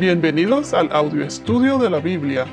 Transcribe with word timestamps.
Bienvenidos 0.00 0.74
al 0.74 0.90
audio 0.90 1.24
estudio 1.24 1.78
de 1.78 1.88
la 1.88 2.00
Biblia. 2.00 2.46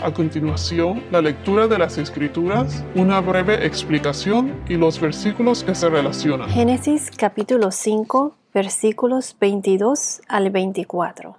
A 0.00 0.14
continuación, 0.14 1.02
la 1.10 1.20
lectura 1.20 1.66
de 1.66 1.76
las 1.76 1.98
Escrituras, 1.98 2.84
una 2.94 3.20
breve 3.20 3.66
explicación 3.66 4.62
y 4.68 4.76
los 4.76 5.00
versículos 5.00 5.64
que 5.64 5.74
se 5.74 5.88
relacionan. 5.88 6.48
Génesis 6.50 7.10
capítulo 7.10 7.72
5, 7.72 8.36
versículos 8.54 9.36
22 9.40 10.22
al 10.28 10.50
24. 10.50 11.36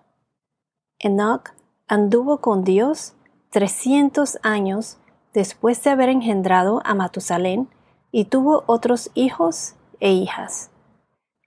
Enoch 0.99 1.53
anduvo 1.87 2.41
con 2.41 2.65
Dios 2.65 3.13
300 3.51 4.39
años 4.43 4.97
después 5.33 5.81
de 5.85 5.89
haber 5.91 6.09
engendrado 6.09 6.81
a 6.83 6.95
Matusalén 6.95 7.69
y 8.11 8.25
tuvo 8.25 8.65
otros 8.67 9.09
hijos 9.13 9.75
e 10.01 10.11
hijas. 10.11 10.69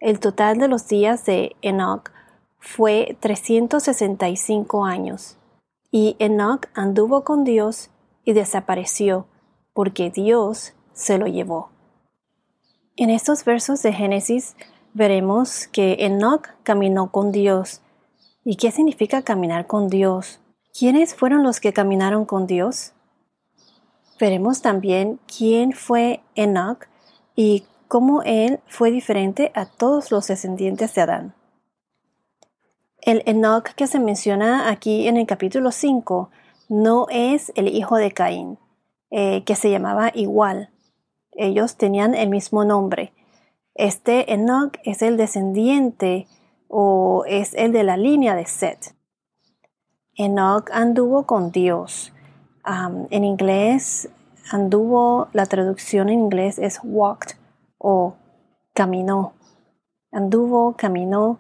El 0.01 0.19
total 0.19 0.57
de 0.57 0.69
los 0.69 0.89
días 0.89 1.27
de 1.27 1.57
Enoch 1.61 2.11
fue 2.59 3.17
365 3.21 4.85
años. 4.85 5.37
Y 5.91 6.17
Enoch 6.19 6.67
anduvo 6.75 7.25
con 7.25 7.45
Dios 7.45 7.91
y 8.25 8.33
desapareció, 8.33 9.27
porque 9.73 10.11
Dios 10.11 10.75
se 10.93 11.19
lo 11.19 11.27
llevó. 11.27 11.71
En 12.97 13.11
estos 13.11 13.45
versos 13.45 13.83
de 13.83 13.93
Génesis 13.93 14.57
veremos 14.93 15.69
que 15.69 15.97
Enoch 16.01 16.49
caminó 16.63 17.11
con 17.11 17.33
Dios. 17.33 17.81
¿Y 18.45 18.57
qué 18.57 18.71
significa 18.71 19.23
caminar 19.23 19.67
con 19.67 19.89
Dios? 19.89 20.41
¿Quiénes 20.77 21.15
fueron 21.15 21.43
los 21.43 21.61
que 21.61 21.73
caminaron 21.73 22.25
con 22.25 22.47
Dios? 22.47 22.93
Veremos 24.21 24.63
también 24.63 25.21
quién 25.27 25.73
fue 25.73 26.21
Enoch 26.35 26.87
y 27.37 27.65
cómo 27.87 28.23
él 28.23 28.61
fue 28.67 28.91
diferente 28.91 29.53
a 29.55 29.67
todos 29.67 30.11
los 30.11 30.27
descendientes 30.27 30.95
de 30.95 31.03
Adán. 31.03 31.35
El 33.09 33.23
Enoch 33.25 33.71
que 33.75 33.87
se 33.87 34.01
menciona 34.01 34.69
aquí 34.69 35.09
en 35.09 35.17
el 35.17 35.27
capítulo 35.27 35.73
5 35.73 36.29
no 36.69 37.07
es 37.09 37.51
el 37.57 37.69
hijo 37.69 37.97
de 37.97 38.13
Caín, 38.13 38.59
eh, 39.11 39.45
que 39.45 39.55
se 39.55 39.71
llamaba 39.71 40.11
igual. 40.13 40.69
Ellos 41.33 41.79
tenían 41.79 42.15
el 42.15 42.29
mismo 42.29 42.67
nombre. 42.67 43.15
Este 43.75 44.35
Enoch 44.35 44.77
es 44.85 45.01
el 45.01 45.17
descendiente 45.17 46.27
o 46.69 47.25
es 47.27 47.55
el 47.55 47.73
de 47.73 47.83
la 47.83 47.97
línea 47.97 48.35
de 48.35 48.45
Set. 48.45 48.95
Enoch 50.15 50.71
anduvo 50.71 51.25
con 51.25 51.51
Dios. 51.51 52.13
en 53.11 53.25
inglés, 53.25 54.11
anduvo, 54.51 55.29
la 55.33 55.47
traducción 55.47 56.11
en 56.11 56.19
inglés 56.19 56.59
es 56.59 56.79
walked 56.85 57.39
o 57.79 58.17
caminó. 58.75 59.33
Anduvo, 60.13 60.77
caminó 60.77 61.39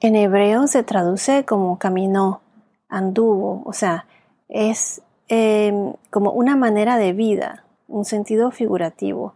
en 0.00 0.16
hebreo 0.16 0.66
se 0.66 0.82
traduce 0.82 1.44
como 1.44 1.78
caminó, 1.78 2.40
anduvo, 2.88 3.62
o 3.64 3.72
sea, 3.72 4.06
es 4.48 5.02
em, 5.28 5.94
como 6.10 6.32
una 6.32 6.56
manera 6.56 6.96
de 6.96 7.12
vida, 7.12 7.64
un 7.86 8.04
sentido 8.04 8.50
figurativo, 8.50 9.34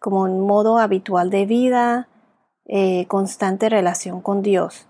como 0.00 0.22
un 0.22 0.40
modo 0.40 0.78
habitual 0.78 1.30
de 1.30 1.46
vida, 1.46 2.08
eh, 2.66 3.06
constante 3.06 3.68
relación 3.68 4.20
con 4.20 4.42
Dios. 4.42 4.88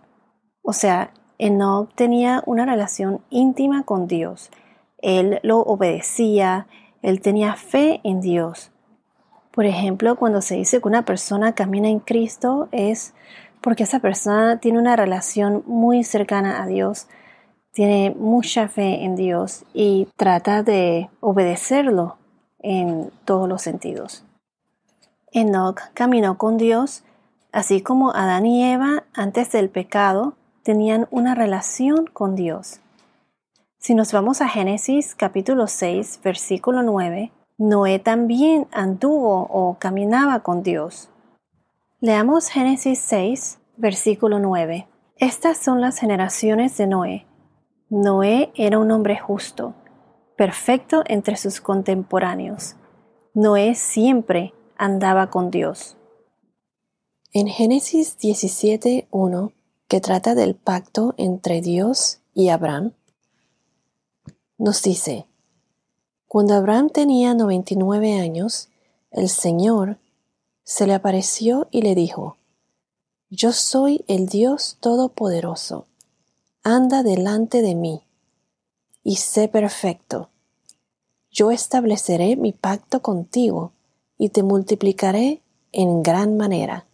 O 0.62 0.72
sea, 0.72 1.12
Enoch 1.38 1.90
tenía 1.94 2.42
una 2.46 2.64
relación 2.64 3.20
íntima 3.30 3.84
con 3.84 4.06
Dios. 4.06 4.50
Él 4.98 5.40
lo 5.42 5.60
obedecía, 5.60 6.66
él 7.02 7.20
tenía 7.20 7.54
fe 7.54 8.00
en 8.02 8.20
Dios. 8.20 8.72
Por 9.52 9.66
ejemplo, 9.66 10.16
cuando 10.16 10.40
se 10.42 10.56
dice 10.56 10.80
que 10.80 10.88
una 10.88 11.04
persona 11.04 11.54
camina 11.54 11.88
en 11.88 12.00
Cristo 12.00 12.68
es 12.72 13.14
porque 13.66 13.82
esa 13.82 13.98
persona 13.98 14.60
tiene 14.60 14.78
una 14.78 14.94
relación 14.94 15.64
muy 15.66 16.04
cercana 16.04 16.62
a 16.62 16.68
Dios, 16.68 17.08
tiene 17.72 18.14
mucha 18.16 18.68
fe 18.68 19.02
en 19.02 19.16
Dios 19.16 19.64
y 19.74 20.06
trata 20.16 20.62
de 20.62 21.10
obedecerlo 21.18 22.16
en 22.60 23.10
todos 23.24 23.48
los 23.48 23.62
sentidos. 23.62 24.24
Enoch 25.32 25.80
caminó 25.94 26.38
con 26.38 26.58
Dios, 26.58 27.02
así 27.50 27.80
como 27.80 28.12
Adán 28.14 28.46
y 28.46 28.62
Eva 28.62 29.02
antes 29.14 29.50
del 29.50 29.68
pecado 29.68 30.36
tenían 30.62 31.08
una 31.10 31.34
relación 31.34 32.06
con 32.06 32.36
Dios. 32.36 32.78
Si 33.78 33.96
nos 33.96 34.12
vamos 34.12 34.42
a 34.42 34.48
Génesis 34.48 35.16
capítulo 35.16 35.66
6, 35.66 36.20
versículo 36.22 36.84
9, 36.84 37.32
Noé 37.58 37.98
también 37.98 38.68
anduvo 38.70 39.40
o 39.50 39.76
caminaba 39.80 40.44
con 40.44 40.62
Dios. 40.62 41.10
Leamos 42.00 42.50
Génesis 42.50 42.98
6, 42.98 43.58
versículo 43.76 44.38
9. 44.38 44.88
Estas 45.16 45.58
son 45.58 45.80
las 45.80 45.98
generaciones 45.98 46.76
de 46.76 46.86
Noé. 46.86 47.26
Noé 47.88 48.52
era 48.54 48.78
un 48.78 48.90
hombre 48.90 49.18
justo, 49.18 49.74
perfecto 50.36 51.02
entre 51.06 51.36
sus 51.36 51.60
contemporáneos. 51.60 52.76
Noé 53.34 53.74
siempre 53.74 54.54
andaba 54.76 55.30
con 55.30 55.50
Dios. 55.50 55.96
En 57.32 57.48
Génesis 57.48 58.18
17.1, 58.18 59.52
que 59.88 60.00
trata 60.00 60.34
del 60.34 60.54
pacto 60.54 61.14
entre 61.16 61.60
Dios 61.60 62.20
y 62.34 62.48
Abraham, 62.48 62.92
nos 64.58 64.82
dice, 64.82 65.26
Cuando 66.26 66.54
Abraham 66.54 66.90
tenía 66.90 67.34
99 67.34 68.18
años, 68.18 68.68
el 69.10 69.28
Señor 69.28 69.98
se 70.64 70.86
le 70.86 70.94
apareció 70.94 71.68
y 71.70 71.82
le 71.82 71.94
dijo, 71.94 72.38
Yo 73.30 73.52
soy 73.52 74.04
el 74.06 74.28
Dios 74.28 74.76
Todopoderoso, 74.78 75.86
anda 76.62 77.02
delante 77.02 77.60
de 77.60 77.74
mí 77.74 78.02
y 79.02 79.16
sé 79.16 79.48
perfecto. 79.48 80.30
Yo 81.32 81.50
estableceré 81.50 82.36
mi 82.36 82.52
pacto 82.52 83.02
contigo 83.02 83.72
y 84.16 84.28
te 84.28 84.44
multiplicaré 84.44 85.42
en 85.72 86.04
gran 86.04 86.36
manera. 86.36 86.86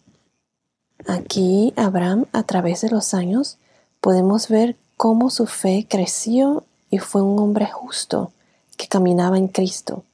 Aquí 1.07 1.75
Abraham, 1.77 2.25
a 2.33 2.45
través 2.45 2.81
de 2.81 2.89
los 2.89 3.13
años, 3.13 3.59
podemos 4.01 4.49
ver 4.49 4.79
cómo 4.97 5.29
su 5.29 5.47
fe 5.47 5.87
creció 5.87 6.65
y 6.89 6.97
fue 6.97 7.21
un 7.21 7.39
hombre 7.41 7.67
justo 7.67 8.33
que 8.79 8.89
caminaba 8.89 9.37
en 9.37 9.49
Cristo. 9.49 10.05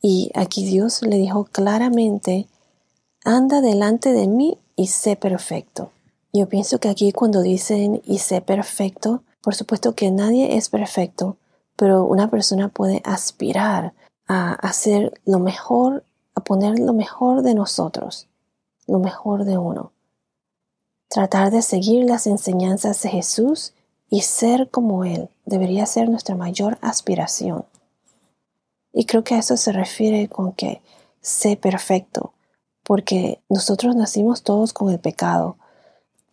Y 0.00 0.32
aquí 0.34 0.64
Dios 0.64 1.02
le 1.02 1.18
dijo 1.18 1.44
claramente 1.44 2.48
anda 3.24 3.60
delante 3.60 4.12
de 4.12 4.26
mí 4.26 4.58
y 4.76 4.88
sé 4.88 5.16
perfecto. 5.16 5.90
Yo 6.32 6.48
pienso 6.48 6.78
que 6.78 6.88
aquí 6.88 7.12
cuando 7.12 7.42
dicen 7.42 8.00
y 8.04 8.18
sé 8.18 8.40
perfecto, 8.40 9.22
por 9.42 9.54
supuesto 9.54 9.94
que 9.94 10.10
nadie 10.10 10.56
es 10.56 10.68
perfecto, 10.68 11.36
pero 11.76 12.04
una 12.04 12.30
persona 12.30 12.68
puede 12.68 13.02
aspirar 13.04 13.92
a 14.28 14.52
hacer 14.54 15.20
lo 15.24 15.38
mejor, 15.38 16.04
a 16.34 16.42
poner 16.42 16.78
lo 16.78 16.92
mejor 16.92 17.42
de 17.42 17.54
nosotros, 17.54 18.28
lo 18.86 18.98
mejor 18.98 19.44
de 19.44 19.58
uno. 19.58 19.92
Tratar 21.08 21.50
de 21.50 21.60
seguir 21.60 22.04
las 22.04 22.26
enseñanzas 22.26 23.02
de 23.02 23.10
Jesús 23.10 23.74
y 24.08 24.22
ser 24.22 24.70
como 24.70 25.04
Él 25.04 25.28
debería 25.44 25.84
ser 25.86 26.08
nuestra 26.08 26.34
mayor 26.34 26.78
aspiración. 26.80 27.66
Y 28.92 29.04
creo 29.04 29.24
que 29.24 29.34
a 29.34 29.38
eso 29.38 29.56
se 29.56 29.72
refiere 29.72 30.28
con 30.28 30.52
que 30.52 30.82
sé 31.20 31.56
perfecto, 31.56 32.32
porque 32.84 33.40
nosotros 33.48 33.96
nacimos 33.96 34.42
todos 34.42 34.72
con 34.72 34.90
el 34.90 34.98
pecado. 34.98 35.56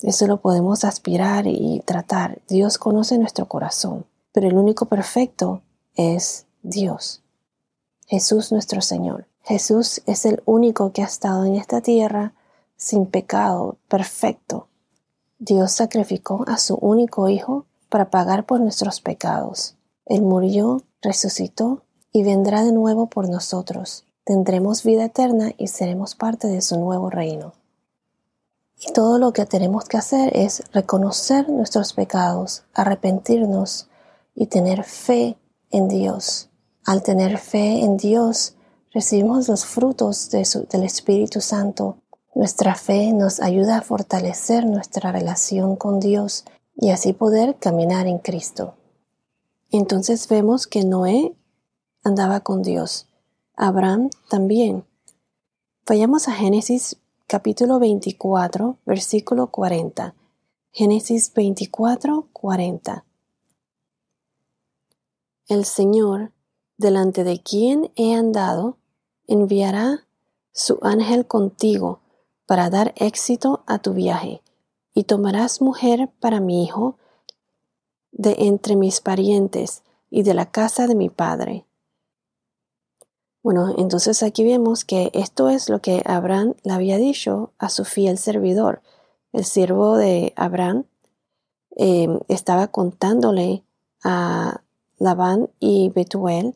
Eso 0.02 0.28
lo 0.28 0.42
podemos 0.42 0.84
aspirar 0.84 1.46
y 1.48 1.82
tratar. 1.86 2.40
Dios 2.48 2.78
conoce 2.78 3.18
nuestro 3.18 3.48
corazón, 3.48 4.06
pero 4.32 4.48
el 4.48 4.56
único 4.56 4.86
perfecto 4.86 5.62
es 5.96 6.46
Dios. 6.64 7.22
Jesús 8.08 8.52
nuestro 8.52 8.82
Señor. 8.82 9.28
Jesús 9.44 10.02
es 10.06 10.26
el 10.26 10.42
único 10.46 10.92
que 10.92 11.02
ha 11.02 11.06
estado 11.06 11.46
en 11.46 11.56
esta 11.56 11.82
tierra 11.82 12.34
sin 12.78 13.06
pecado, 13.06 13.78
perfecto. 13.88 14.68
Dios 15.38 15.72
sacrificó 15.72 16.46
a 16.48 16.58
su 16.58 16.76
único 16.76 17.30
Hijo 17.30 17.66
para 17.90 18.10
pagar 18.10 18.46
por 18.46 18.60
nuestros 18.60 19.02
pecados. 19.02 19.76
Él 20.06 20.22
murió, 20.22 20.84
resucitó 21.02 21.84
y 22.12 22.24
vendrá 22.24 22.64
de 22.64 22.72
nuevo 22.72 23.08
por 23.08 23.30
nosotros 23.30 24.06
tendremos 24.30 24.84
vida 24.84 25.06
eterna 25.06 25.54
y 25.58 25.70
seremos 25.70 26.14
parte 26.14 26.46
de 26.46 26.62
su 26.62 26.80
nuevo 26.80 27.10
reino. 27.10 27.54
Y 28.78 28.94
todo 28.94 29.18
lo 29.18 29.34
que 29.34 29.48
tenemos 29.48 29.86
que 29.86 29.98
hacer 29.98 30.38
es 30.38 30.62
reconocer 30.72 31.50
nuestros 31.50 31.94
pecados, 31.94 32.62
arrepentirnos 32.76 33.88
y 34.36 34.46
tener 34.46 34.84
fe 34.84 35.36
en 35.72 35.88
Dios. 35.88 36.52
Al 36.86 37.02
tener 37.02 37.40
fe 37.40 37.84
en 37.84 37.98
Dios, 37.98 38.54
recibimos 38.94 39.48
los 39.48 39.66
frutos 39.66 40.30
del 40.30 40.84
Espíritu 40.84 41.42
Santo. 41.42 41.98
Nuestra 42.36 42.76
fe 42.76 43.12
nos 43.14 43.40
ayuda 43.40 43.80
a 43.80 43.82
fortalecer 43.82 44.64
nuestra 44.64 45.12
relación 45.12 45.76
con 45.76 46.00
Dios 46.00 46.46
y 46.76 46.92
así 46.92 47.14
poder 47.14 47.56
caminar 47.56 48.06
en 48.06 48.20
Cristo. 48.20 48.76
Entonces 49.72 50.28
vemos 50.28 50.68
que 50.68 50.84
Noé 50.84 51.36
andaba 52.04 52.42
con 52.42 52.62
Dios 52.62 53.09
Abraham 53.62 54.10
también. 54.30 54.86
Vayamos 55.86 56.30
a 56.30 56.32
Génesis 56.32 56.96
capítulo 57.28 57.78
24, 57.78 58.78
versículo 58.86 59.48
40, 59.48 60.16
Génesis 60.72 61.34
24, 61.34 62.30
40. 62.32 63.04
El 65.50 65.66
Señor, 65.66 66.32
delante 66.78 67.26
de 67.26 67.44
quien 67.44 67.92
he 67.98 68.16
andado, 68.16 68.78
enviará 69.28 70.08
su 70.54 70.80
ángel 70.82 71.28
contigo 71.28 72.00
para 72.46 72.70
dar 72.70 72.94
éxito 72.96 73.64
a 73.68 73.80
tu 73.80 73.94
viaje, 73.94 74.42
y 74.94 75.04
tomarás 75.04 75.62
mujer 75.62 76.10
para 76.22 76.40
mi 76.40 76.64
hijo 76.64 76.98
de 78.14 78.38
entre 78.40 78.78
mis 78.78 79.02
parientes 79.02 79.84
y 80.10 80.24
de 80.24 80.34
la 80.34 80.50
casa 80.50 80.88
de 80.88 80.96
mi 80.96 81.10
padre. 81.10 81.66
Bueno, 83.42 83.74
entonces 83.78 84.22
aquí 84.22 84.44
vemos 84.44 84.84
que 84.84 85.12
esto 85.14 85.50
es 85.50 85.70
lo 85.70 85.80
que 85.82 86.04
Abraham 86.06 86.56
le 86.64 86.74
había 86.74 86.98
dicho 86.98 87.54
a 87.58 87.70
su 87.70 87.86
fiel 87.86 88.18
servidor. 88.18 88.82
El 89.32 89.46
siervo 89.46 89.96
de 89.96 90.34
Abraham 90.36 90.84
eh, 91.78 92.10
estaba 92.28 92.68
contándole 92.68 93.64
a 94.04 94.62
Labán 94.98 95.50
y 95.60 95.90
Betuel 95.96 96.56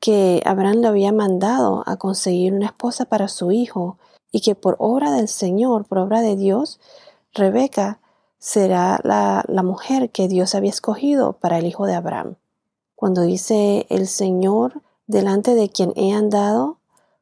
que 0.00 0.42
Abraham 0.46 0.76
le 0.76 0.88
había 0.88 1.12
mandado 1.12 1.82
a 1.86 1.98
conseguir 1.98 2.54
una 2.54 2.66
esposa 2.66 3.04
para 3.04 3.28
su 3.28 3.52
hijo 3.52 3.98
y 4.32 4.40
que 4.40 4.54
por 4.54 4.76
obra 4.78 5.12
del 5.12 5.28
Señor, 5.28 5.84
por 5.84 5.98
obra 5.98 6.22
de 6.22 6.36
Dios, 6.36 6.80
Rebeca 7.34 8.00
será 8.38 9.00
la, 9.04 9.44
la 9.48 9.62
mujer 9.62 10.10
que 10.10 10.28
Dios 10.28 10.54
había 10.54 10.70
escogido 10.70 11.34
para 11.34 11.58
el 11.58 11.66
hijo 11.66 11.86
de 11.86 11.94
Abraham. 11.94 12.36
Cuando 12.94 13.22
dice 13.22 13.86
el 13.90 14.06
Señor 14.06 14.82
delante 15.06 15.54
de 15.54 15.68
quien 15.68 15.92
he 15.96 16.12
andado, 16.12 16.78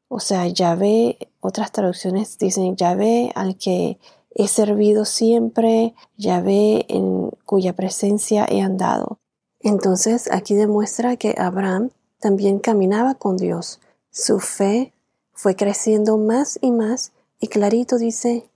o 0.09 0.21
sea, 0.21 0.47
Yahvé, 0.47 1.19
otras 1.41 1.73
traducciones 1.73 2.39
dicen 2.39 2.77
Yahvé 2.77 3.33
al 3.35 3.57
que 3.57 3.99
he 4.35 4.49
servido 4.49 5.05
siempre, 5.05 5.95
Yahvé 6.17 6.87
en 6.89 7.31
cuya 7.45 7.75
presencia 7.75 8.47
he 8.49 8.61
andado. 8.61 9.19
Entonces 9.61 10.31
aquí 10.31 10.55
demuestra 10.55 11.17
que 11.17 11.35
Abraham 11.39 11.91
también 12.21 12.59
caminaba 12.59 13.15
con 13.15 13.37
Dios. 13.37 13.81
Su 14.11 14.41
fe 14.41 14.93
fue 15.33 15.57
creciendo 15.57 16.17
más 16.19 16.59
y 16.61 16.71
más 16.71 17.13
y 17.41 17.49
clarito 17.49 17.99
dice, 17.99 18.49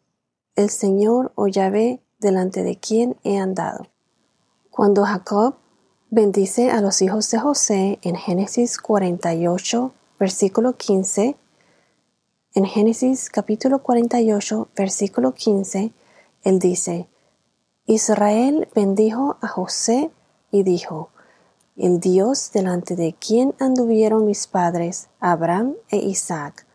el 0.55 0.71
Señor 0.71 1.33
o 1.35 1.47
Yahvé 1.47 2.01
delante 2.19 2.63
de 2.63 2.77
quien 2.77 3.17
he 3.25 3.39
andado. 3.39 3.89
Cuando 4.71 5.05
Jacob 5.05 5.57
bendice 6.11 6.71
a 6.71 6.81
los 6.81 7.03
hijos 7.03 7.31
de 7.31 7.39
José 7.39 7.99
en 8.03 8.17
Génesis 8.17 8.79
48, 8.79 9.93
versículo 10.19 10.77
15, 10.77 11.37
en 12.55 12.65
Génesis 12.65 13.29
capítulo 13.29 13.83
48, 13.83 14.69
versículo 14.75 15.35
15, 15.35 15.93
él 16.45 16.59
dice, 16.59 17.09
Israel 17.85 18.69
bendijo 18.75 19.37
a 19.43 19.49
José 19.49 20.11
y 20.51 20.63
dijo, 20.63 21.11
El 21.77 22.01
Dios 22.01 22.53
delante 22.53 22.97
de 22.97 23.15
quien 23.15 23.55
anduvieron 23.61 24.25
mis 24.25 24.47
padres, 24.47 25.09
Abraham 25.21 25.75
e 25.91 25.99
Isaac, 25.99 26.67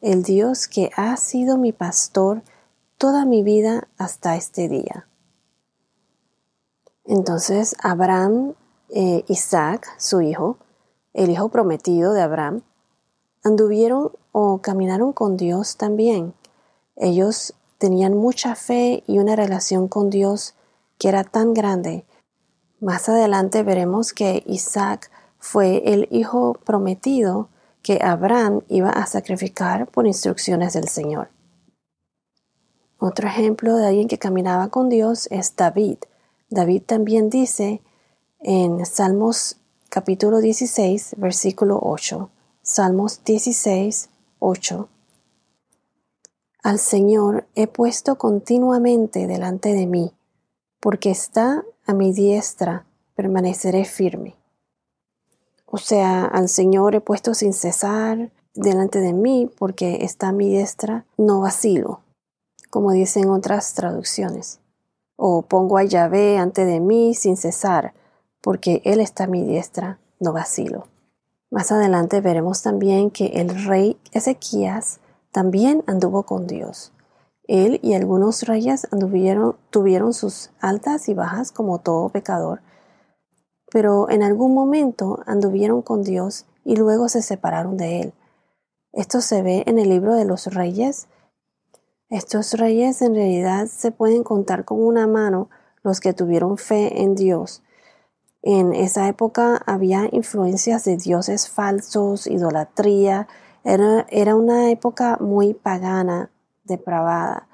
el 0.00 0.22
Dios 0.22 0.66
que 0.66 0.90
ha 0.96 1.16
sido 1.18 1.58
mi 1.58 1.72
pastor 1.72 2.42
toda 2.96 3.26
mi 3.26 3.42
vida 3.42 3.88
hasta 3.98 4.36
este 4.36 4.68
día. 4.68 5.06
Entonces 7.04 7.76
Abraham, 7.82 8.54
e 8.92 9.24
Isaac, 9.28 9.88
su 9.98 10.20
hijo, 10.20 10.58
el 11.12 11.30
hijo 11.30 11.48
prometido 11.48 12.12
de 12.12 12.22
Abraham, 12.22 12.62
anduvieron 13.42 14.12
o 14.32 14.60
caminaron 14.60 15.12
con 15.12 15.36
Dios 15.36 15.76
también. 15.76 16.34
Ellos 16.96 17.54
tenían 17.78 18.16
mucha 18.16 18.54
fe 18.54 19.02
y 19.06 19.18
una 19.18 19.36
relación 19.36 19.88
con 19.88 20.10
Dios 20.10 20.54
que 20.98 21.08
era 21.08 21.24
tan 21.24 21.54
grande 21.54 22.04
más 22.80 23.10
adelante 23.10 23.62
veremos 23.62 24.14
que 24.14 24.42
Isaac 24.46 25.10
fue 25.38 25.82
el 25.92 26.08
hijo 26.10 26.54
prometido 26.64 27.50
que 27.82 28.00
Abraham 28.02 28.62
iba 28.68 28.88
a 28.88 29.06
sacrificar 29.06 29.86
por 29.86 30.06
instrucciones 30.06 30.72
del 30.72 30.88
Señor. 30.88 31.28
Otro 32.98 33.28
ejemplo 33.28 33.76
de 33.76 33.86
alguien 33.86 34.08
que 34.08 34.18
caminaba 34.18 34.68
con 34.68 34.88
Dios 34.88 35.28
es 35.30 35.56
David. 35.56 35.98
David 36.48 36.82
también 36.86 37.28
dice 37.28 37.82
en 38.42 38.86
Salmos 38.86 39.58
capítulo 39.90 40.38
16, 40.40 41.16
versículo 41.18 41.78
8. 41.82 42.30
Salmos 42.62 43.22
16, 43.24 44.08
8. 44.38 44.88
Al 46.62 46.78
Señor 46.78 47.46
he 47.54 47.66
puesto 47.66 48.16
continuamente 48.16 49.26
delante 49.26 49.72
de 49.72 49.86
mí, 49.86 50.12
porque 50.80 51.10
está 51.10 51.64
a 51.86 51.92
mi 51.92 52.12
diestra 52.12 52.86
permaneceré 53.14 53.84
firme. 53.84 54.34
O 55.66 55.76
sea, 55.76 56.24
al 56.24 56.48
Señor 56.48 56.94
he 56.94 57.00
puesto 57.02 57.34
sin 57.34 57.52
cesar 57.52 58.30
delante 58.54 59.00
de 59.00 59.12
mí 59.12 59.50
porque 59.58 60.04
está 60.04 60.28
a 60.28 60.32
mi 60.32 60.48
diestra, 60.48 61.04
no 61.18 61.40
vacilo, 61.40 62.00
como 62.70 62.92
dicen 62.92 63.28
otras 63.28 63.74
traducciones. 63.74 64.60
O 65.16 65.42
pongo 65.42 65.76
a 65.76 65.84
Yahvé 65.84 66.38
ante 66.38 66.64
de 66.64 66.80
mí 66.80 67.14
sin 67.14 67.36
cesar, 67.36 67.92
porque 68.42 68.82
Él 68.84 69.00
está 69.00 69.24
a 69.24 69.28
mi 69.28 69.44
diestra, 69.44 69.98
no 70.18 70.32
vacilo. 70.32 70.88
Más 71.50 71.72
adelante 71.72 72.20
veremos 72.20 72.62
también 72.62 73.10
que 73.10 73.26
el 73.26 73.64
rey 73.64 73.98
Ezequías 74.12 75.00
también 75.32 75.82
anduvo 75.86 76.22
con 76.24 76.46
Dios. 76.46 76.92
Él 77.48 77.80
y 77.82 77.94
algunos 77.94 78.42
reyes 78.44 78.86
anduvieron, 78.92 79.56
tuvieron 79.70 80.12
sus 80.14 80.50
altas 80.60 81.08
y 81.08 81.14
bajas 81.14 81.50
como 81.50 81.80
todo 81.80 82.08
pecador, 82.08 82.62
pero 83.72 84.08
en 84.08 84.22
algún 84.22 84.54
momento 84.54 85.20
anduvieron 85.26 85.82
con 85.82 86.02
Dios 86.04 86.46
y 86.64 86.76
luego 86.76 87.08
se 87.08 87.22
separaron 87.22 87.76
de 87.76 88.00
Él. 88.00 88.14
Esto 88.92 89.20
se 89.20 89.42
ve 89.42 89.64
en 89.66 89.78
el 89.78 89.88
libro 89.88 90.14
de 90.14 90.24
los 90.24 90.46
reyes. 90.46 91.08
Estos 92.08 92.54
reyes 92.54 93.02
en 93.02 93.14
realidad 93.14 93.66
se 93.66 93.90
pueden 93.92 94.24
contar 94.24 94.64
con 94.64 94.80
una 94.80 95.06
mano 95.06 95.48
los 95.82 96.00
que 96.00 96.12
tuvieron 96.12 96.58
fe 96.58 97.02
en 97.02 97.14
Dios. 97.14 97.62
En 98.42 98.72
esa 98.72 99.06
época 99.08 99.62
había 99.66 100.08
influencias 100.12 100.84
de 100.84 100.96
dioses 100.96 101.48
falsos, 101.50 102.26
idolatría, 102.26 103.28
era, 103.64 104.06
era 104.08 104.34
una 104.34 104.70
época 104.70 105.18
muy 105.20 105.52
pagana, 105.52 106.30
depravada. 106.64 107.48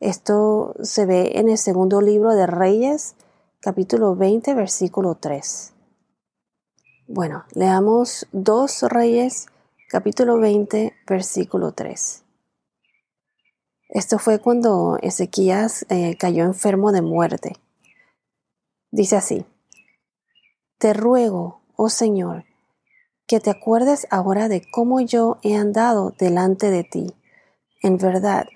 Esto 0.00 0.74
se 0.82 1.06
ve 1.06 1.32
en 1.36 1.48
el 1.48 1.56
segundo 1.56 2.02
libro 2.02 2.34
de 2.34 2.46
Reyes, 2.46 3.14
capítulo 3.60 4.14
20, 4.14 4.54
versículo 4.54 5.14
3. 5.14 5.72
Bueno, 7.08 7.44
leamos 7.54 8.26
2 8.32 8.82
Reyes, 8.90 9.46
capítulo 9.88 10.38
20, 10.38 10.92
versículo 11.06 11.72
3. 11.72 12.24
Esto 13.88 14.18
fue 14.18 14.40
cuando 14.40 14.98
Ezequías 15.00 15.86
eh, 15.88 16.16
cayó 16.18 16.44
enfermo 16.44 16.92
de 16.92 17.00
muerte. 17.00 17.54
Dice 18.90 19.16
así, 19.16 19.46
Te 20.78 20.92
ruego, 20.92 21.62
oh 21.74 21.88
Señor, 21.88 22.44
que 23.26 23.40
te 23.40 23.48
acuerdes 23.48 24.06
ahora 24.10 24.48
de 24.48 24.62
cómo 24.70 25.00
yo 25.00 25.38
he 25.42 25.56
andado 25.56 26.12
delante 26.18 26.70
de 26.70 26.84
ti, 26.84 27.06
en 27.82 27.96
verdad, 27.96 28.46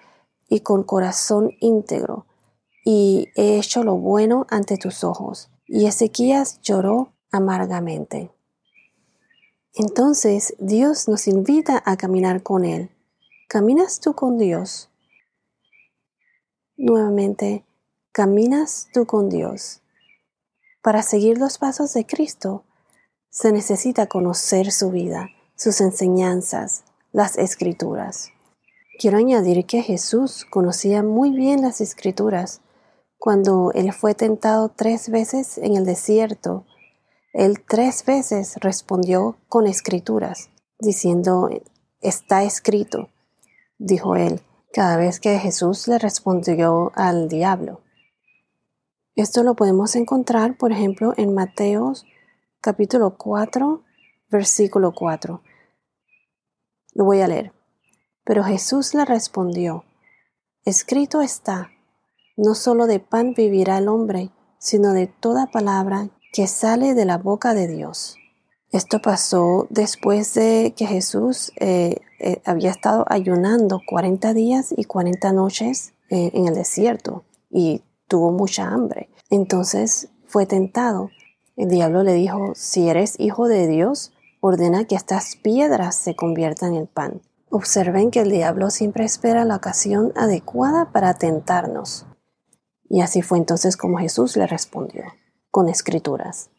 y 0.46 0.60
con 0.60 0.82
corazón 0.82 1.52
íntegro, 1.60 2.26
y 2.84 3.28
he 3.36 3.56
hecho 3.56 3.84
lo 3.84 3.96
bueno 3.96 4.46
ante 4.50 4.76
tus 4.76 5.02
ojos. 5.02 5.50
Y 5.66 5.86
Ezequías 5.86 6.60
lloró 6.60 7.14
amargamente. 7.30 8.30
Entonces 9.74 10.54
Dios 10.58 11.08
nos 11.08 11.26
invita 11.26 11.82
a 11.86 11.96
caminar 11.96 12.42
con 12.42 12.66
Él. 12.66 12.90
¿Caminas 13.48 13.98
tú 13.98 14.14
con 14.14 14.36
Dios? 14.36 14.90
Nuevamente, 16.76 17.64
¿caminas 18.12 18.88
tú 18.92 19.06
con 19.06 19.30
Dios? 19.30 19.80
Para 20.82 21.02
seguir 21.02 21.36
los 21.36 21.58
pasos 21.58 21.92
de 21.92 22.06
Cristo, 22.06 22.64
se 23.28 23.52
necesita 23.52 24.06
conocer 24.06 24.72
su 24.72 24.90
vida, 24.90 25.28
sus 25.54 25.82
enseñanzas, 25.82 26.84
las 27.12 27.36
escrituras. 27.36 28.30
Quiero 28.98 29.18
añadir 29.18 29.66
que 29.66 29.82
Jesús 29.82 30.46
conocía 30.48 31.02
muy 31.02 31.36
bien 31.36 31.60
las 31.60 31.82
escrituras. 31.82 32.62
Cuando 33.18 33.72
él 33.74 33.92
fue 33.92 34.14
tentado 34.14 34.70
tres 34.70 35.10
veces 35.10 35.58
en 35.58 35.76
el 35.76 35.84
desierto, 35.84 36.64
él 37.34 37.62
tres 37.68 38.04
veces 38.06 38.56
respondió 38.60 39.36
con 39.48 39.66
escrituras, 39.66 40.48
diciendo, 40.78 41.50
está 42.00 42.42
escrito, 42.42 43.10
dijo 43.78 44.16
él, 44.16 44.40
cada 44.72 44.96
vez 44.96 45.20
que 45.20 45.38
Jesús 45.38 45.88
le 45.88 45.98
respondió 45.98 46.90
al 46.94 47.28
diablo. 47.28 47.82
Esto 49.16 49.42
lo 49.42 49.54
podemos 49.54 49.96
encontrar, 49.96 50.56
por 50.56 50.72
ejemplo, 50.72 51.12
en 51.16 51.34
Mateos 51.34 52.04
capítulo 52.60 53.16
4, 53.16 53.82
versículo 54.30 54.92
4. 54.92 55.42
Lo 56.94 57.04
voy 57.04 57.20
a 57.20 57.28
leer. 57.28 57.52
Pero 58.24 58.44
Jesús 58.44 58.94
le 58.94 59.04
respondió, 59.04 59.84
Escrito 60.64 61.22
está, 61.22 61.70
no 62.36 62.54
solo 62.54 62.86
de 62.86 63.00
pan 63.00 63.34
vivirá 63.34 63.78
el 63.78 63.88
hombre, 63.88 64.30
sino 64.58 64.92
de 64.92 65.06
toda 65.06 65.46
palabra 65.46 66.10
que 66.32 66.46
sale 66.46 66.94
de 66.94 67.04
la 67.04 67.18
boca 67.18 67.54
de 67.54 67.66
Dios. 67.66 68.16
Esto 68.70 69.02
pasó 69.02 69.66
después 69.70 70.34
de 70.34 70.74
que 70.76 70.86
Jesús 70.86 71.50
eh, 71.56 71.96
eh, 72.20 72.40
había 72.44 72.70
estado 72.70 73.04
ayunando 73.08 73.80
40 73.84 74.32
días 74.34 74.72
y 74.76 74.84
40 74.84 75.32
noches 75.32 75.94
eh, 76.10 76.30
en 76.34 76.46
el 76.46 76.54
desierto 76.54 77.24
y 77.50 77.82
tuvo 78.10 78.32
mucha 78.32 78.66
hambre. 78.66 79.08
Entonces 79.30 80.08
fue 80.26 80.44
tentado. 80.44 81.10
El 81.56 81.68
diablo 81.68 82.02
le 82.02 82.12
dijo, 82.12 82.52
si 82.54 82.88
eres 82.88 83.14
hijo 83.18 83.46
de 83.46 83.68
Dios, 83.68 84.12
ordena 84.40 84.84
que 84.84 84.96
estas 84.96 85.36
piedras 85.36 85.94
se 85.94 86.16
conviertan 86.16 86.74
en 86.74 86.88
pan. 86.88 87.22
Observen 87.50 88.10
que 88.10 88.20
el 88.20 88.30
diablo 88.30 88.70
siempre 88.70 89.04
espera 89.04 89.44
la 89.44 89.56
ocasión 89.56 90.12
adecuada 90.16 90.90
para 90.92 91.14
tentarnos. 91.14 92.04
Y 92.88 93.00
así 93.00 93.22
fue 93.22 93.38
entonces 93.38 93.76
como 93.76 93.98
Jesús 93.98 94.36
le 94.36 94.46
respondió, 94.48 95.04
con 95.52 95.68
escrituras. 95.68 96.50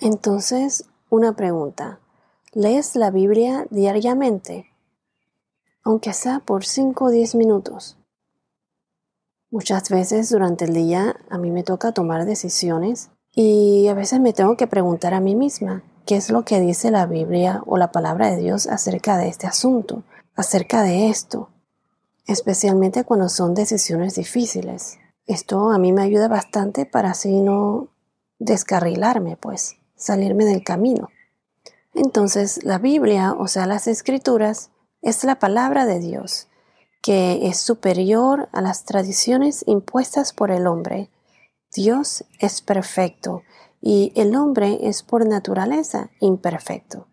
Entonces, 0.00 0.84
una 1.08 1.34
pregunta. 1.36 2.00
¿Lees 2.52 2.96
la 2.96 3.10
Biblia 3.10 3.66
diariamente? 3.70 4.66
Aunque 5.82 6.12
sea 6.12 6.40
por 6.40 6.64
5 6.64 7.04
o 7.06 7.10
10 7.10 7.34
minutos. 7.36 7.96
Muchas 9.54 9.88
veces 9.88 10.30
durante 10.30 10.64
el 10.64 10.74
día 10.74 11.14
a 11.30 11.38
mí 11.38 11.52
me 11.52 11.62
toca 11.62 11.92
tomar 11.92 12.24
decisiones 12.24 13.10
y 13.30 13.86
a 13.86 13.94
veces 13.94 14.18
me 14.18 14.32
tengo 14.32 14.56
que 14.56 14.66
preguntar 14.66 15.14
a 15.14 15.20
mí 15.20 15.36
misma 15.36 15.84
qué 16.06 16.16
es 16.16 16.28
lo 16.28 16.44
que 16.44 16.58
dice 16.58 16.90
la 16.90 17.06
Biblia 17.06 17.62
o 17.64 17.78
la 17.78 17.92
palabra 17.92 18.32
de 18.32 18.38
Dios 18.38 18.66
acerca 18.66 19.16
de 19.16 19.28
este 19.28 19.46
asunto, 19.46 20.02
acerca 20.34 20.82
de 20.82 21.08
esto, 21.08 21.50
especialmente 22.26 23.04
cuando 23.04 23.28
son 23.28 23.54
decisiones 23.54 24.16
difíciles. 24.16 24.98
Esto 25.24 25.70
a 25.70 25.78
mí 25.78 25.92
me 25.92 26.02
ayuda 26.02 26.26
bastante 26.26 26.84
para 26.84 27.12
así 27.12 27.40
no 27.40 27.90
descarrilarme, 28.40 29.36
pues, 29.36 29.76
salirme 29.94 30.46
del 30.46 30.64
camino. 30.64 31.10
Entonces, 31.94 32.64
la 32.64 32.78
Biblia, 32.78 33.32
o 33.38 33.46
sea, 33.46 33.66
las 33.66 33.86
escrituras, 33.86 34.72
es 35.00 35.22
la 35.22 35.38
palabra 35.38 35.86
de 35.86 36.00
Dios 36.00 36.48
que 37.04 37.48
es 37.48 37.58
superior 37.58 38.48
a 38.52 38.62
las 38.62 38.86
tradiciones 38.86 39.62
impuestas 39.66 40.32
por 40.32 40.50
el 40.50 40.66
hombre. 40.66 41.10
Dios 41.70 42.24
es 42.38 42.62
perfecto 42.62 43.42
y 43.82 44.10
el 44.16 44.34
hombre 44.34 44.78
es 44.88 45.02
por 45.02 45.28
naturaleza 45.28 46.08
imperfecto. 46.20 47.06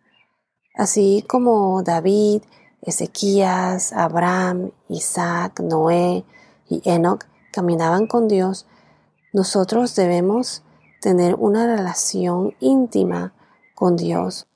Así 0.75 1.25
como 1.27 1.83
David, 1.83 2.41
Ezequías, 2.81 3.91
Abraham, 3.91 4.71
Isaac, 4.88 5.60
Noé 5.60 6.24
y 6.69 6.81
Enoch 6.86 7.25
caminaban 7.51 8.07
con 8.07 8.29
Dios, 8.29 8.67
nosotros 9.33 9.93
debemos 9.93 10.63
tener 11.01 11.36
una 11.36 11.67
relación 11.67 12.55
íntima 12.62 13.33
con 13.75 13.98
Dios 13.98 14.48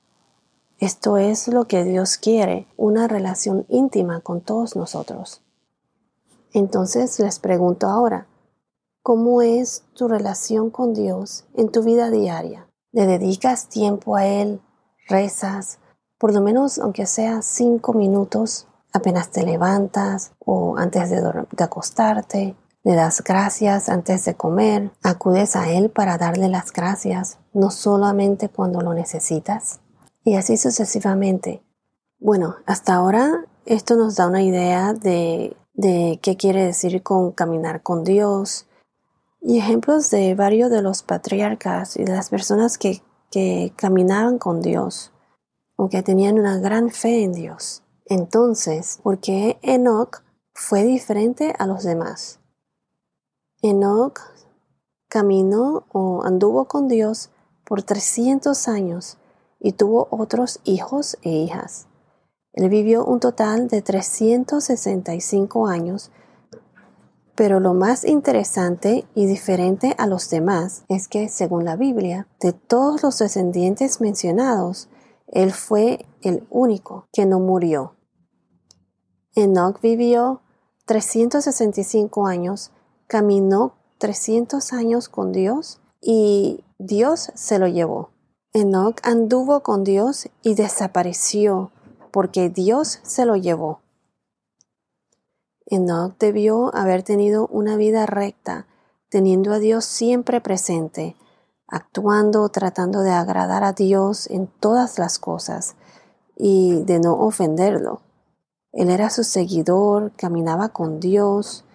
esto 0.78 1.16
es 1.16 1.48
lo 1.48 1.66
que 1.66 1.84
Dios 1.84 2.18
quiere, 2.18 2.68
una 2.76 3.08
relación 3.08 3.64
íntima 3.70 4.20
con 4.20 4.42
todos 4.42 4.76
nosotros. 4.76 5.42
Entonces 6.52 7.18
les 7.18 7.38
pregunto 7.38 7.86
ahora, 7.86 8.26
¿cómo 9.02 9.40
es 9.40 9.84
tu 9.94 10.06
relación 10.06 10.68
con 10.68 10.92
Dios 10.92 11.46
en 11.54 11.70
tu 11.70 11.82
vida 11.82 12.10
diaria? 12.10 12.68
¿Le 12.92 13.06
dedicas 13.06 13.68
tiempo 13.68 14.16
a 14.16 14.26
Él? 14.26 14.60
¿Rezas? 15.08 15.78
Por 16.18 16.34
lo 16.34 16.42
menos, 16.42 16.78
aunque 16.78 17.06
sea 17.06 17.40
cinco 17.40 17.94
minutos, 17.94 18.66
apenas 18.92 19.30
te 19.30 19.44
levantas 19.44 20.32
o 20.38 20.76
antes 20.76 21.08
de, 21.08 21.22
de 21.22 21.64
acostarte, 21.64 22.54
le 22.84 22.94
das 22.94 23.22
gracias 23.24 23.88
antes 23.88 24.26
de 24.26 24.34
comer, 24.34 24.92
acudes 25.02 25.56
a 25.56 25.70
Él 25.70 25.88
para 25.88 26.18
darle 26.18 26.48
las 26.48 26.70
gracias, 26.70 27.38
no 27.54 27.70
solamente 27.70 28.50
cuando 28.50 28.82
lo 28.82 28.92
necesitas 28.92 29.80
y 30.26 30.34
así 30.34 30.56
sucesivamente. 30.56 31.62
Bueno, 32.18 32.56
hasta 32.66 32.94
ahora 32.94 33.46
esto 33.64 33.94
nos 33.94 34.16
da 34.16 34.26
una 34.26 34.42
idea 34.42 34.92
de, 34.92 35.56
qué 36.20 36.36
quiere 36.36 36.64
decir 36.64 37.00
con 37.04 37.30
caminar 37.30 37.84
con 37.84 38.02
Dios 38.02 38.66
y 39.40 39.58
ejemplos 39.58 40.10
de 40.10 40.34
varios 40.34 40.68
de 40.68 40.82
los 40.82 41.04
patriarcas 41.04 41.96
y 41.96 42.02
de 42.02 42.12
las 42.12 42.28
personas 42.28 42.76
que, 42.76 43.02
que 43.30 43.72
caminaban 43.76 44.38
con 44.38 44.62
Dios 44.62 45.12
o 45.76 45.88
que 45.88 46.02
tenían 46.02 46.40
una 46.40 46.58
gran 46.58 46.90
fe 46.90 47.22
en 47.22 47.32
Dios. 47.32 47.84
Entonces, 48.04 48.98
¿por 49.04 49.20
qué 49.20 49.60
Enoch 49.62 50.24
fue 50.54 50.82
diferente 50.82 51.54
a 51.56 51.68
los 51.68 51.84
demás? 51.84 52.40
Enoch 53.62 54.18
caminó 55.08 55.86
o 55.92 56.24
anduvo 56.24 56.64
con 56.64 56.88
Dios 56.88 57.30
por 57.64 57.84
300 57.84 58.66
años 58.66 59.18
y 59.66 59.72
tuvo 59.72 60.06
otros 60.12 60.60
hijos 60.62 61.18
e 61.22 61.30
hijas. 61.30 61.88
Él 62.52 62.68
vivió 62.68 63.04
un 63.04 63.18
total 63.18 63.66
de 63.66 63.82
365 63.82 65.66
años, 65.66 66.12
pero 67.34 67.58
lo 67.58 67.74
más 67.74 68.04
interesante 68.04 69.08
y 69.16 69.26
diferente 69.26 69.96
a 69.98 70.06
los 70.06 70.30
demás 70.30 70.84
es 70.88 71.08
que, 71.08 71.28
según 71.28 71.64
la 71.64 71.74
Biblia, 71.74 72.28
de 72.38 72.52
todos 72.52 73.02
los 73.02 73.18
descendientes 73.18 74.00
mencionados, 74.00 74.88
él 75.26 75.50
fue 75.50 76.06
el 76.22 76.46
único 76.48 77.08
que 77.12 77.26
no 77.26 77.40
murió. 77.40 77.96
Enoch 79.34 79.80
vivió 79.80 80.42
365 80.84 82.24
años, 82.28 82.70
caminó 83.08 83.74
300 83.98 84.72
años 84.72 85.08
con 85.08 85.32
Dios 85.32 85.80
y 86.00 86.62
Dios 86.78 87.32
se 87.34 87.58
lo 87.58 87.66
llevó. 87.66 88.15
Enoch 88.56 88.96
anduvo 89.02 89.62
con 89.62 89.84
Dios 89.84 90.30
y 90.42 90.54
desapareció 90.54 91.72
porque 92.10 92.48
Dios 92.48 93.00
se 93.02 93.26
lo 93.26 93.36
llevó. 93.36 93.80
Enoch 95.66 96.16
debió 96.18 96.74
haber 96.74 97.02
tenido 97.02 97.48
una 97.48 97.76
vida 97.76 98.06
recta, 98.06 98.66
teniendo 99.10 99.52
a 99.52 99.58
Dios 99.58 99.84
siempre 99.84 100.40
presente, 100.40 101.16
actuando, 101.68 102.48
tratando 102.48 103.02
de 103.02 103.10
agradar 103.10 103.62
a 103.62 103.74
Dios 103.74 104.26
en 104.30 104.46
todas 104.46 104.98
las 104.98 105.18
cosas 105.18 105.74
y 106.34 106.82
de 106.84 106.98
no 106.98 107.12
ofenderlo. 107.12 108.00
Él 108.72 108.88
era 108.88 109.10
su 109.10 109.22
seguidor, 109.22 110.12
caminaba 110.16 110.70
con 110.70 110.98
Dios, 110.98 111.66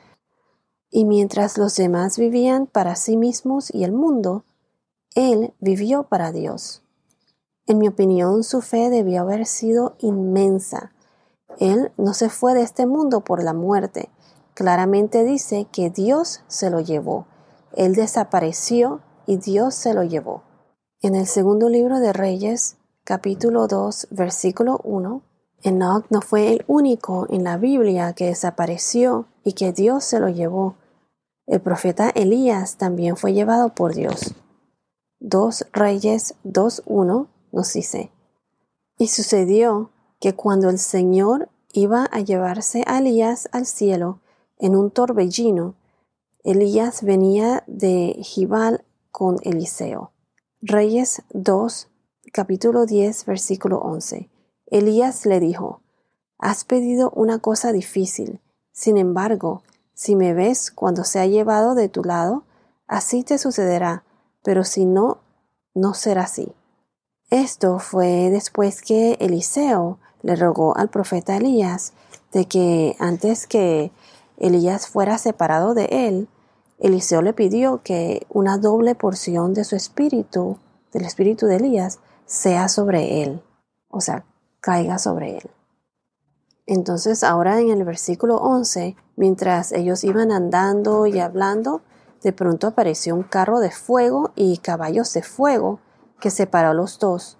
y 0.89 1.05
mientras 1.05 1.59
los 1.59 1.75
demás 1.75 2.17
vivían 2.17 2.65
para 2.65 2.95
sí 2.95 3.17
mismos 3.17 3.71
y 3.71 3.83
el 3.83 3.91
mundo, 3.91 4.45
él 5.15 5.53
vivió 5.60 6.03
para 6.03 6.32
Dios. 6.32 6.84
En 7.68 7.77
mi 7.77 7.88
opinión, 7.88 8.44
su 8.44 8.62
fe 8.62 8.89
debió 8.89 9.22
haber 9.22 9.46
sido 9.46 9.96
inmensa. 10.00 10.94
Él 11.60 11.91
no 11.98 12.13
se 12.13 12.30
fue 12.30 12.53
de 12.53 12.62
este 12.62 12.86
mundo 12.86 13.22
por 13.22 13.44
la 13.44 13.53
muerte. 13.53 14.10
Claramente 14.53 15.24
dice 15.24 15.68
que 15.72 15.89
Dios 15.89 16.41
se 16.48 16.70
lo 16.70 16.80
llevó. 16.80 17.27
Él 17.74 17.94
desapareció 17.94 19.01
y 19.25 19.38
Dios 19.38 19.75
se 19.75 19.94
lo 19.94 20.03
llevó. 20.03 20.44
En 21.01 21.15
el 21.15 21.27
segundo 21.27 21.68
libro 21.68 22.00
de 22.00 22.13
Reyes, 22.13 22.77
capítulo 23.03 23.68
2, 23.68 24.08
versículo 24.12 24.80
1, 24.84 25.22
Enoch 25.63 26.06
no 26.10 26.22
fue 26.22 26.53
el 26.53 26.63
único 26.68 27.27
en 27.30 27.44
la 27.44 27.58
Biblia 27.58 28.13
que 28.13 28.27
desapareció 28.27 29.27
y 29.44 29.53
que 29.53 29.74
Dios 29.74 30.03
se 30.03 30.20
lo 30.20 30.30
llevó. 30.30 30.75
El 31.48 31.60
profeta 31.60 32.10
Elías 32.10 32.77
también 32.77 33.18
fue 33.18 33.34
llevado 33.34 33.70
por 33.75 33.94
Dios. 33.94 34.36
2 35.24 35.68
Reyes 35.72 36.34
2.1 36.44 37.28
nos 37.51 37.74
dice, 37.74 38.12
y 38.98 39.10
sucedió 39.10 39.92
que 40.20 40.34
cuando 40.34 40.70
el 40.70 40.80
Señor 40.80 41.50
iba 41.72 42.06
a 42.12 42.22
llevarse 42.22 42.84
a 42.88 42.98
Elías 42.98 43.48
al 43.51 43.68
cielo 43.68 44.20
en 44.58 44.75
un 44.75 44.90
torbellino, 44.90 45.75
Elías 46.44 47.04
venía 47.04 47.63
de 47.68 48.18
Gibal 48.24 48.84
con 49.12 49.38
Eliseo. 49.44 50.12
Reyes 50.60 51.22
2, 51.34 51.88
capítulo 52.34 52.88
10, 52.88 53.25
versículo 53.25 53.78
11. 53.78 54.28
Elías 54.66 55.28
le 55.28 55.40
dijo, 55.40 55.82
Has 56.40 56.63
pedido 56.63 57.12
una 57.12 57.38
cosa 57.38 57.72
difícil, 57.72 58.42
sin 58.72 58.98
embargo, 58.98 59.62
si 59.94 60.16
me 60.16 60.34
ves 60.34 60.72
cuando 60.72 61.04
se 61.04 61.20
ha 61.20 61.28
llevado 61.28 61.75
de 61.75 61.90
tu 61.90 62.04
lado, 62.04 62.44
así 62.88 63.24
te 63.24 63.38
sucederá, 63.38 64.04
pero 64.43 64.63
si 64.63 64.86
no, 64.86 65.19
no 65.74 65.93
será 65.93 66.24
así. 66.24 66.53
Esto 67.29 67.79
fue 67.79 68.29
después 68.29 68.81
que 68.81 69.13
Eliseo 69.19 70.00
le 70.21 70.36
rogó 70.36 70.75
al 70.75 70.89
profeta 70.89 71.38
Elías 71.38 71.93
de 72.33 72.45
que 72.45 72.95
antes 73.00 73.48
que 73.48 73.91
Elías 74.38 74.88
fuera 74.88 75.17
separado 75.17 75.74
de 75.74 75.86
él, 75.86 76.27
Eliseo 76.79 77.21
le 77.21 77.33
pidió 77.33 77.81
que 77.83 78.25
una 78.29 78.57
doble 78.57 78.95
porción 78.95 79.53
de 79.53 79.63
su 79.63 79.75
espíritu, 79.75 80.57
del 80.91 81.05
espíritu 81.05 81.45
de 81.45 81.57
Elías, 81.57 82.00
sea 82.25 82.69
sobre 82.69 83.24
él, 83.24 83.41
o 83.89 84.01
sea, 84.01 84.25
caiga 84.60 84.98
sobre 84.98 85.38
él. 85.38 85.50
Entonces 86.65 87.24
ahora 87.24 87.60
en 87.60 87.69
el 87.69 87.83
versículo 87.83 88.38
11, 88.38 88.95
mientras 89.15 89.71
ellos 89.71 90.03
iban 90.03 90.31
andando 90.31 91.05
y 91.05 91.19
hablando, 91.19 91.81
de 92.24 92.34
pronto 92.34 92.68
apareció 92.68 93.16
un 93.16 93.24
carro 93.24 93.60
de 93.60 93.72
fuego 93.72 94.32
y 94.36 94.58
caballos 94.58 95.13
de 95.13 95.24
fuego 95.24 95.80
que 96.20 96.30
separó 96.30 96.70
a 96.70 96.74
los 96.74 97.00
dos. 97.00 97.38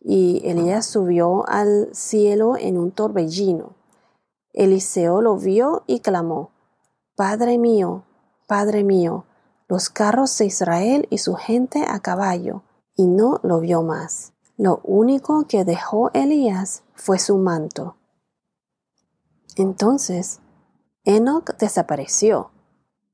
Y 0.00 0.42
Elías 0.44 0.86
subió 0.86 1.48
al 1.48 1.88
cielo 1.92 2.56
en 2.56 2.78
un 2.78 2.90
torbellino. 2.90 3.76
Eliseo 4.52 5.20
lo 5.20 5.36
vio 5.36 5.82
y 5.86 6.00
clamó, 6.00 6.50
Padre 7.16 7.58
mío, 7.58 8.04
Padre 8.46 8.84
mío, 8.84 9.24
los 9.68 9.88
carros 9.88 10.36
de 10.38 10.46
Israel 10.46 11.06
y 11.10 11.18
su 11.18 11.34
gente 11.34 11.84
a 11.88 12.00
caballo, 12.00 12.62
y 12.94 13.06
no 13.06 13.40
lo 13.42 13.60
vio 13.60 13.82
más. 13.82 14.32
Lo 14.56 14.80
único 14.84 15.46
que 15.48 15.64
dejó 15.64 16.10
Elías 16.12 16.84
fue 16.94 17.18
su 17.18 17.36
manto. 17.38 17.96
Entonces, 19.56 20.40
Enoch 21.04 21.56
desapareció. 21.58 22.50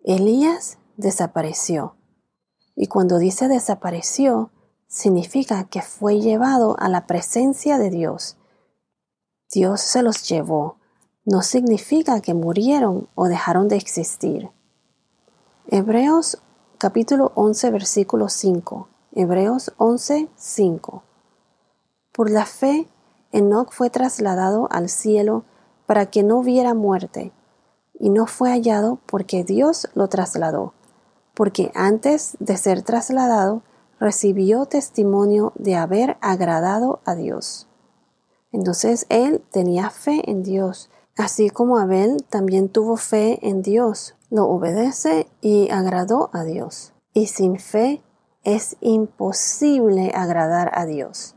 Elías 0.05 0.79
desapareció. 1.01 1.97
Y 2.77 2.87
cuando 2.87 3.19
dice 3.19 3.49
desapareció, 3.49 4.51
significa 4.87 5.65
que 5.65 5.83
fue 5.83 6.21
llevado 6.21 6.77
a 6.79 6.89
la 6.89 7.07
presencia 7.07 7.79
de 7.79 7.91
Dios. 7.91 8.37
Dios 9.53 9.81
se 9.81 10.03
los 10.03 10.29
llevó. 10.29 10.77
No 11.25 11.43
significa 11.43 12.21
que 12.21 12.35
murieron 12.35 13.09
o 13.15 13.27
dejaron 13.27 13.69
de 13.69 13.77
existir. 13.77 14.51
Hebreos 15.67 16.39
capítulo 16.79 17.33
11 17.35 17.71
versículo 17.71 18.29
5. 18.29 18.89
Hebreos 19.13 19.73
11, 19.77 20.29
5. 20.37 21.03
Por 22.13 22.31
la 22.31 22.47
fe, 22.47 22.89
Enoch 23.33 23.73
fue 23.73 23.91
trasladado 23.91 24.69
al 24.71 24.89
cielo 24.89 25.45
para 25.87 26.07
que 26.07 26.23
no 26.23 26.39
hubiera 26.39 26.75
muerte, 26.75 27.33
y 27.99 28.11
no 28.11 28.27
fue 28.27 28.51
hallado 28.51 29.01
porque 29.07 29.43
Dios 29.43 29.89
lo 29.95 30.09
trasladó 30.09 30.75
porque 31.41 31.73
antes 31.75 32.37
de 32.39 32.59
ser 32.59 32.83
trasladado 32.83 33.63
recibió 33.99 34.67
testimonio 34.67 35.55
de 35.55 35.75
haber 35.75 36.19
agradado 36.21 37.01
a 37.07 37.15
Dios. 37.15 37.67
Entonces 38.53 39.07
él 39.09 39.43
tenía 39.51 39.89
fe 39.89 40.31
en 40.31 40.43
Dios, 40.43 40.91
así 41.17 41.49
como 41.49 41.79
Abel 41.79 42.27
también 42.29 42.69
tuvo 42.69 42.99
fe 42.99 43.39
en 43.41 43.63
Dios, 43.63 44.17
lo 44.29 44.49
obedece 44.49 45.29
y 45.41 45.71
agradó 45.71 46.29
a 46.35 46.45
Dios. 46.45 46.93
Y 47.15 47.29
sin 47.29 47.59
fe 47.59 48.03
es 48.45 48.77
imposible 48.83 50.13
agradar 50.15 50.71
a 50.75 50.85
Dios, 50.85 51.37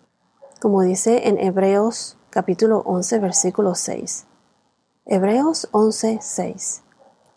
como 0.59 0.81
dice 0.81 1.29
en 1.29 1.39
Hebreos 1.39 2.17
capítulo 2.29 2.83
11 2.85 3.19
versículo 3.19 3.73
6. 3.73 4.25
Hebreos 5.05 5.69
11, 5.71 6.19
6. 6.21 6.83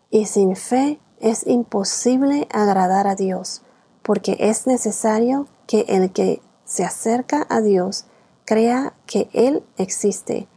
Y 0.09 0.25
sin 0.25 0.57
fe 0.57 0.99
es 1.19 1.45
imposible 1.47 2.47
agradar 2.51 3.07
a 3.07 3.15
Dios, 3.15 3.61
porque 4.03 4.37
es 4.39 4.67
necesario 4.67 5.47
que 5.67 5.85
el 5.87 6.11
que 6.11 6.41
se 6.65 6.83
acerca 6.83 7.45
a 7.49 7.61
Dios 7.61 8.05
crea 8.45 8.93
que 9.05 9.29
Él 9.33 9.63
existe 9.77 10.47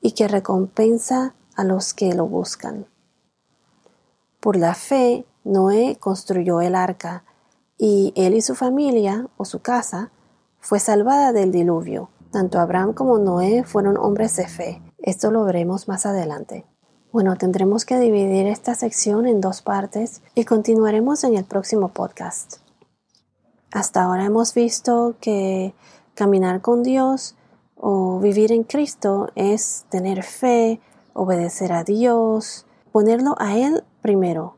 y 0.00 0.12
que 0.12 0.28
recompensa 0.28 1.34
a 1.56 1.64
los 1.64 1.94
que 1.94 2.14
lo 2.14 2.26
buscan. 2.26 2.86
Por 4.40 4.56
la 4.56 4.74
fe, 4.74 5.24
Noé 5.44 5.96
construyó 5.98 6.60
el 6.60 6.74
arca, 6.74 7.24
y 7.78 8.12
él 8.16 8.34
y 8.34 8.40
su 8.40 8.54
familia 8.54 9.28
o 9.36 9.44
su 9.44 9.60
casa 9.60 10.10
fue 10.60 10.78
salvada 10.78 11.32
del 11.32 11.52
diluvio. 11.52 12.10
Tanto 12.30 12.58
Abraham 12.58 12.94
como 12.94 13.18
Noé 13.18 13.64
fueron 13.64 13.96
hombres 13.96 14.36
de 14.36 14.48
fe. 14.48 14.82
Esto 14.98 15.30
lo 15.30 15.44
veremos 15.44 15.88
más 15.88 16.06
adelante. 16.06 16.64
Bueno, 17.14 17.36
tendremos 17.36 17.84
que 17.84 18.00
dividir 18.00 18.48
esta 18.48 18.74
sección 18.74 19.28
en 19.28 19.40
dos 19.40 19.62
partes 19.62 20.20
y 20.34 20.44
continuaremos 20.44 21.22
en 21.22 21.36
el 21.36 21.44
próximo 21.44 21.90
podcast. 21.90 22.56
Hasta 23.70 24.02
ahora 24.02 24.24
hemos 24.24 24.52
visto 24.52 25.14
que 25.20 25.74
caminar 26.16 26.60
con 26.60 26.82
Dios 26.82 27.36
o 27.76 28.18
vivir 28.18 28.50
en 28.50 28.64
Cristo 28.64 29.30
es 29.36 29.86
tener 29.90 30.24
fe, 30.24 30.80
obedecer 31.12 31.72
a 31.72 31.84
Dios, 31.84 32.66
ponerlo 32.90 33.36
a 33.38 33.56
Él 33.56 33.84
primero. 34.02 34.56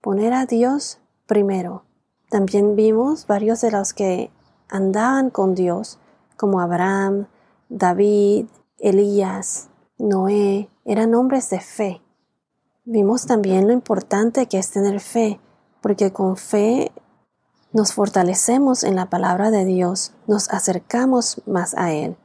Poner 0.00 0.34
a 0.34 0.46
Dios 0.46 1.00
primero. 1.26 1.82
También 2.30 2.76
vimos 2.76 3.26
varios 3.26 3.60
de 3.60 3.72
los 3.72 3.92
que 3.92 4.30
andaban 4.68 5.30
con 5.30 5.56
Dios, 5.56 5.98
como 6.36 6.60
Abraham, 6.60 7.26
David, 7.68 8.46
Elías, 8.78 9.68
Noé, 9.98 10.68
eran 10.86 11.14
hombres 11.14 11.50
de 11.50 11.60
fe. 11.60 12.00
Vimos 12.84 13.26
también 13.26 13.66
lo 13.66 13.72
importante 13.72 14.46
que 14.46 14.58
es 14.58 14.70
tener 14.70 15.00
fe, 15.00 15.40
porque 15.82 16.12
con 16.12 16.36
fe 16.36 16.92
nos 17.72 17.92
fortalecemos 17.92 18.84
en 18.84 18.94
la 18.94 19.10
palabra 19.10 19.50
de 19.50 19.64
Dios, 19.64 20.12
nos 20.26 20.48
acercamos 20.50 21.42
más 21.46 21.74
a 21.76 21.92
Él. 21.92 22.16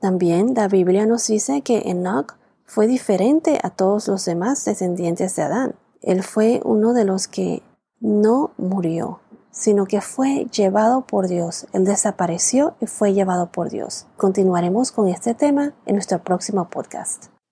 También 0.00 0.52
la 0.54 0.68
Biblia 0.68 1.06
nos 1.06 1.26
dice 1.26 1.62
que 1.62 1.90
Enoch 1.90 2.36
fue 2.66 2.86
diferente 2.86 3.58
a 3.62 3.70
todos 3.70 4.06
los 4.08 4.24
demás 4.26 4.64
descendientes 4.64 5.34
de 5.34 5.42
Adán. 5.42 5.74
Él 6.02 6.22
fue 6.22 6.60
uno 6.64 6.92
de 6.92 7.04
los 7.04 7.26
que 7.26 7.62
no 8.00 8.50
murió, 8.58 9.20
sino 9.50 9.86
que 9.86 10.02
fue 10.02 10.46
llevado 10.52 11.06
por 11.06 11.28
Dios. 11.28 11.66
Él 11.72 11.84
desapareció 11.84 12.74
y 12.80 12.86
fue 12.86 13.14
llevado 13.14 13.50
por 13.50 13.70
Dios. 13.70 14.06
Continuaremos 14.16 14.92
con 14.92 15.08
este 15.08 15.34
tema 15.34 15.72
en 15.86 15.94
nuestro 15.94 16.22
próximo 16.22 16.68
podcast. 16.68 17.35